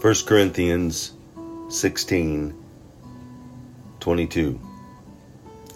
1 0.00 0.14
Corinthians 0.24 1.12
16 1.68 2.54
22. 4.00 4.60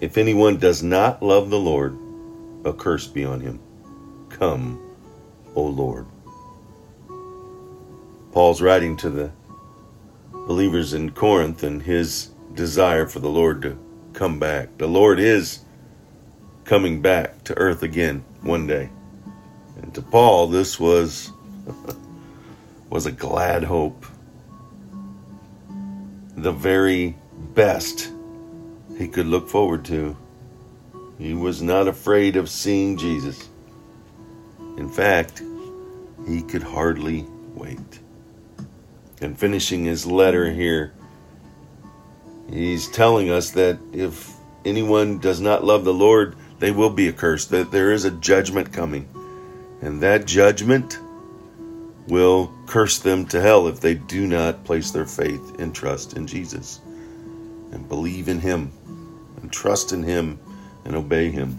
If 0.00 0.16
anyone 0.16 0.56
does 0.56 0.82
not 0.82 1.22
love 1.22 1.50
the 1.50 1.58
Lord, 1.58 1.98
a 2.64 2.72
curse 2.72 3.06
be 3.06 3.26
on 3.26 3.42
him. 3.42 3.60
Come, 4.30 4.80
O 5.54 5.64
Lord. 5.64 6.06
Paul's 8.32 8.62
writing 8.62 8.96
to 8.96 9.10
the 9.10 9.30
believers 10.32 10.94
in 10.94 11.10
Corinth 11.10 11.62
and 11.62 11.82
his 11.82 12.30
desire 12.54 13.06
for 13.06 13.18
the 13.18 13.28
Lord 13.28 13.60
to 13.60 13.78
come 14.14 14.38
back. 14.38 14.78
The 14.78 14.88
Lord 14.88 15.20
is 15.20 15.60
coming 16.64 17.02
back 17.02 17.44
to 17.44 17.58
earth 17.58 17.82
again 17.82 18.24
one 18.40 18.66
day. 18.66 18.88
And 19.82 19.94
to 19.94 20.00
Paul, 20.00 20.46
this 20.46 20.80
was 20.80 21.30
was 22.88 23.04
a 23.04 23.12
glad 23.12 23.64
hope. 23.64 24.06
The 26.44 26.52
very 26.52 27.16
best 27.54 28.12
he 28.98 29.08
could 29.08 29.24
look 29.24 29.48
forward 29.48 29.82
to. 29.86 30.14
He 31.16 31.32
was 31.32 31.62
not 31.62 31.88
afraid 31.88 32.36
of 32.36 32.50
seeing 32.50 32.98
Jesus. 32.98 33.48
In 34.76 34.90
fact, 34.90 35.42
he 36.28 36.42
could 36.42 36.62
hardly 36.62 37.24
wait. 37.54 37.98
And 39.22 39.38
finishing 39.38 39.86
his 39.86 40.04
letter 40.04 40.52
here, 40.52 40.92
he's 42.50 42.88
telling 42.88 43.30
us 43.30 43.52
that 43.52 43.78
if 43.94 44.30
anyone 44.66 45.20
does 45.20 45.40
not 45.40 45.64
love 45.64 45.86
the 45.86 45.94
Lord, 45.94 46.36
they 46.58 46.72
will 46.72 46.90
be 46.90 47.08
accursed, 47.08 47.52
that 47.52 47.70
there 47.70 47.90
is 47.90 48.04
a 48.04 48.10
judgment 48.10 48.70
coming. 48.70 49.08
And 49.80 50.02
that 50.02 50.26
judgment 50.26 50.98
will 52.08 52.52
curse 52.66 52.98
them 52.98 53.26
to 53.26 53.40
hell 53.40 53.66
if 53.66 53.80
they 53.80 53.94
do 53.94 54.26
not 54.26 54.64
place 54.64 54.90
their 54.90 55.06
faith 55.06 55.58
and 55.58 55.74
trust 55.74 56.16
in 56.16 56.26
Jesus 56.26 56.80
and 57.72 57.88
believe 57.88 58.28
in 58.28 58.40
Him 58.40 58.70
and 59.40 59.52
trust 59.52 59.92
in 59.92 60.02
Him 60.02 60.38
and 60.84 60.94
obey 60.94 61.30
Him. 61.30 61.58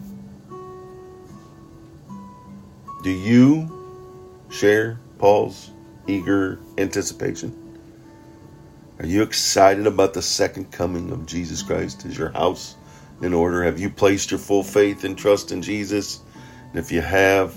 Do 3.04 3.12
you 3.12 4.46
share 4.50 5.00
Paul's 5.18 5.72
eager 6.08 6.60
anticipation? 6.78 7.62
Are 9.00 9.06
you 9.06 9.24
excited 9.24 9.88
about 9.88 10.14
the 10.14 10.22
second 10.22 10.72
coming 10.72 11.12
of 11.12 11.26
Jesus 11.26 11.62
Christ? 11.62 12.06
Is 12.06 12.18
your 12.18 12.32
house 12.32 12.76
in 13.22 13.34
order? 13.34 13.64
Have 13.64 13.80
you 13.80 13.90
placed 13.90 14.32
your 14.32 14.40
full 14.40 14.64
faith 14.64 15.04
and 15.04 15.18
trust 15.18 15.52
in 15.52 15.62
Jesus? 15.62 16.22
And 16.70 16.80
if 16.80 16.92
you 16.92 17.02
have, 17.02 17.54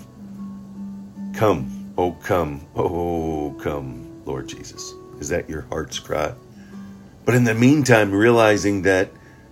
come, 1.35 1.78
oh 1.99 2.13
come, 2.13 2.65
oh 2.77 3.55
come, 3.61 4.23
Lord 4.25 4.49
Jesus. 4.49 4.95
Is 5.19 5.29
that 5.31 5.51
your 5.51 5.63
heart's 5.63 5.99
cry? 5.99 6.33
But 7.25 7.35
in 7.35 7.45
the 7.45 7.55
meantime, 7.55 8.13
realizing 8.13 8.83
that 8.83 9.11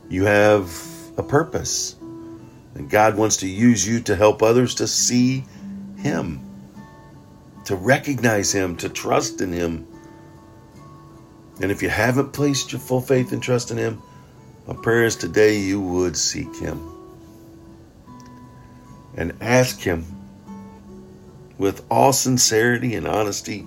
you 0.08 0.24
have 0.24 0.72
a 1.18 1.22
purpose 1.22 1.96
and 2.74 2.88
God 2.88 3.16
wants 3.16 3.38
to 3.38 3.48
use 3.48 3.86
you 3.86 4.00
to 4.02 4.14
help 4.14 4.42
others 4.42 4.76
to 4.76 4.86
see 4.86 5.44
Him, 5.96 6.40
to 7.64 7.74
recognize 7.74 8.52
Him, 8.52 8.76
to 8.76 8.88
trust 8.88 9.40
in 9.40 9.52
Him. 9.52 9.86
And 11.60 11.72
if 11.72 11.82
you 11.82 11.88
haven't 11.88 12.32
placed 12.32 12.72
your 12.72 12.80
full 12.80 13.00
faith 13.00 13.32
and 13.32 13.42
trust 13.42 13.70
in 13.70 13.76
Him, 13.76 14.00
my 14.66 14.74
prayer 14.74 15.04
is 15.04 15.16
today 15.16 15.58
you 15.58 15.80
would 15.80 16.16
seek 16.16 16.54
Him 16.56 16.92
and 19.16 19.34
ask 19.40 19.80
Him 19.80 20.15
with 21.58 21.84
all 21.90 22.12
sincerity 22.12 22.94
and 22.94 23.06
honesty 23.06 23.66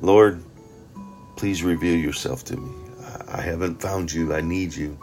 Lord, 0.00 0.44
please 1.36 1.62
reveal 1.62 1.96
yourself 1.96 2.44
to 2.44 2.56
me. 2.56 2.70
I 3.26 3.42
haven't 3.42 3.82
found 3.82 4.12
you. 4.12 4.32
I 4.32 4.40
need 4.40 4.74
you. 4.74 4.96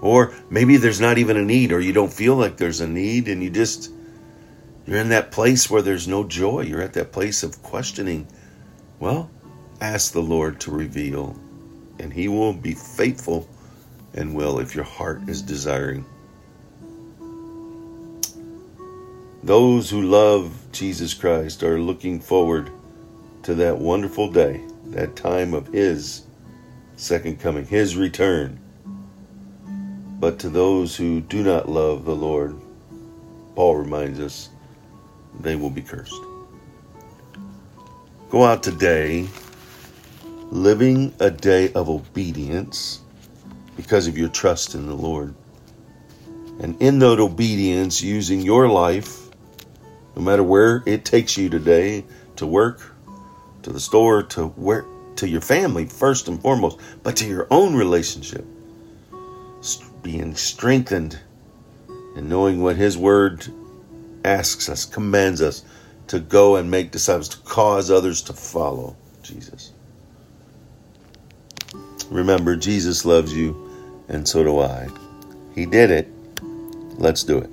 Or 0.00 0.34
maybe 0.50 0.76
there's 0.76 1.00
not 1.00 1.18
even 1.18 1.36
a 1.36 1.44
need, 1.44 1.70
or 1.72 1.78
you 1.78 1.92
don't 1.92 2.12
feel 2.12 2.34
like 2.34 2.56
there's 2.56 2.80
a 2.80 2.88
need, 2.88 3.28
and 3.28 3.42
you 3.42 3.50
just, 3.50 3.92
you're 4.86 4.98
in 4.98 5.10
that 5.10 5.30
place 5.30 5.70
where 5.70 5.82
there's 5.82 6.08
no 6.08 6.24
joy. 6.24 6.62
You're 6.62 6.82
at 6.82 6.94
that 6.94 7.12
place 7.12 7.44
of 7.44 7.62
questioning. 7.62 8.26
Well, 8.98 9.30
ask 9.80 10.12
the 10.12 10.20
Lord 10.20 10.60
to 10.62 10.72
reveal, 10.72 11.38
and 12.00 12.12
He 12.12 12.26
will 12.26 12.52
be 12.52 12.74
faithful 12.74 13.48
and 14.14 14.34
will 14.34 14.58
if 14.58 14.74
your 14.74 14.84
heart 14.84 15.28
is 15.28 15.42
desiring. 15.42 16.04
Those 19.44 19.90
who 19.90 20.02
love 20.02 20.54
Jesus 20.70 21.14
Christ 21.14 21.64
are 21.64 21.80
looking 21.80 22.20
forward 22.20 22.70
to 23.42 23.54
that 23.56 23.76
wonderful 23.76 24.30
day, 24.30 24.60
that 24.86 25.16
time 25.16 25.52
of 25.52 25.66
His 25.66 26.22
second 26.94 27.40
coming, 27.40 27.66
His 27.66 27.96
return. 27.96 28.60
But 30.20 30.38
to 30.40 30.48
those 30.48 30.94
who 30.94 31.20
do 31.20 31.42
not 31.42 31.68
love 31.68 32.04
the 32.04 32.14
Lord, 32.14 32.56
Paul 33.56 33.78
reminds 33.78 34.20
us, 34.20 34.48
they 35.40 35.56
will 35.56 35.70
be 35.70 35.82
cursed. 35.82 36.22
Go 38.30 38.44
out 38.44 38.62
today 38.62 39.26
living 40.52 41.12
a 41.18 41.32
day 41.32 41.72
of 41.72 41.88
obedience 41.88 43.00
because 43.76 44.06
of 44.06 44.16
your 44.16 44.28
trust 44.28 44.76
in 44.76 44.86
the 44.86 44.94
Lord. 44.94 45.34
And 46.60 46.80
in 46.80 47.00
that 47.00 47.18
obedience, 47.18 48.00
using 48.00 48.40
your 48.40 48.68
life, 48.68 49.21
no 50.16 50.22
matter 50.22 50.42
where 50.42 50.82
it 50.86 51.04
takes 51.04 51.36
you 51.36 51.48
today, 51.48 52.04
to 52.36 52.46
work, 52.46 52.80
to 53.62 53.72
the 53.72 53.80
store, 53.80 54.22
to 54.22 54.48
where 54.48 54.84
to 55.16 55.28
your 55.28 55.40
family 55.40 55.86
first 55.86 56.28
and 56.28 56.40
foremost, 56.40 56.78
but 57.02 57.16
to 57.16 57.26
your 57.26 57.46
own 57.50 57.74
relationship 57.74 58.44
being 60.02 60.34
strengthened 60.34 61.18
and 62.16 62.28
knowing 62.28 62.62
what 62.62 62.76
His 62.76 62.98
Word 62.98 63.46
asks 64.24 64.68
us, 64.68 64.84
commands 64.84 65.40
us 65.40 65.64
to 66.08 66.18
go 66.18 66.56
and 66.56 66.70
make 66.70 66.90
disciples, 66.90 67.28
to 67.30 67.38
cause 67.38 67.90
others 67.90 68.22
to 68.22 68.32
follow 68.32 68.96
Jesus. 69.22 69.72
Remember, 72.10 72.56
Jesus 72.56 73.04
loves 73.04 73.34
you, 73.34 73.70
and 74.08 74.26
so 74.26 74.42
do 74.44 74.60
I. 74.60 74.88
He 75.54 75.64
did 75.64 75.90
it. 75.90 76.08
Let's 76.98 77.22
do 77.22 77.38
it. 77.38 77.50